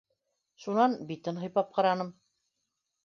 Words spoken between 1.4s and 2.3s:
һыйпап ҡараным.